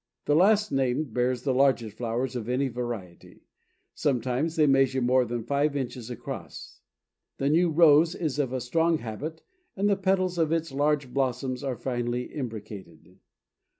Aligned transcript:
The 0.25 0.33
last 0.35 0.71
named 0.71 1.13
bears 1.13 1.43
the 1.43 1.53
largest 1.53 1.95
flowers 1.95 2.35
of 2.35 2.49
any 2.49 2.69
variety; 2.69 3.43
sometimes 3.93 4.55
they 4.55 4.65
measure 4.65 4.99
more 4.99 5.25
than 5.25 5.43
five 5.43 5.75
inches 5.75 6.09
across. 6.09 6.81
The 7.37 7.49
New 7.51 7.69
Rose 7.69 8.15
is 8.15 8.39
of 8.39 8.51
a 8.51 8.61
strong 8.61 8.97
habit, 8.97 9.43
and 9.75 9.87
the 9.87 9.95
petals 9.95 10.39
of 10.39 10.51
its 10.51 10.71
large 10.71 11.13
blossoms 11.13 11.63
are 11.63 11.75
finely 11.77 12.33
imbricated. 12.35 13.19